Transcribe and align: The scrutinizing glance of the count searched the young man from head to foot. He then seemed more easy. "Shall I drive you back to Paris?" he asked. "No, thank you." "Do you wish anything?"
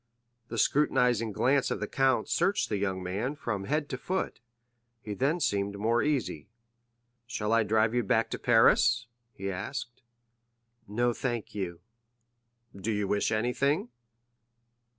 The 0.47 0.57
scrutinizing 0.57 1.31
glance 1.31 1.69
of 1.69 1.79
the 1.79 1.85
count 1.85 2.27
searched 2.27 2.69
the 2.69 2.77
young 2.79 3.03
man 3.03 3.35
from 3.35 3.65
head 3.65 3.87
to 3.89 3.99
foot. 3.99 4.39
He 4.99 5.13
then 5.13 5.39
seemed 5.39 5.77
more 5.77 6.01
easy. 6.01 6.49
"Shall 7.27 7.53
I 7.53 7.61
drive 7.61 7.93
you 7.93 8.01
back 8.01 8.31
to 8.31 8.39
Paris?" 8.39 9.05
he 9.35 9.51
asked. 9.51 10.01
"No, 10.87 11.13
thank 11.13 11.53
you." 11.53 11.81
"Do 12.75 12.91
you 12.91 13.07
wish 13.07 13.31
anything?" 13.31 13.89